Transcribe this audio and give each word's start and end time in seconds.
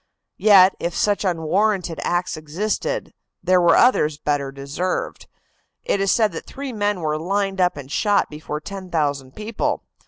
Yet, 0.39 0.75
if 0.79 0.95
such 0.95 1.23
unwarranted 1.23 1.99
acts 2.01 2.35
existed, 2.35 3.13
there 3.43 3.61
were 3.61 3.75
others 3.75 4.17
better 4.17 4.51
deserved. 4.51 5.27
It 5.85 6.01
is 6.01 6.11
said 6.11 6.31
that 6.31 6.47
three 6.47 6.73
men 6.73 7.01
were 7.01 7.19
lined 7.19 7.61
up 7.61 7.77
and 7.77 7.91
shot 7.91 8.27
before 8.27 8.61
ten 8.61 8.89
thousand 8.89 9.35
people. 9.35 9.83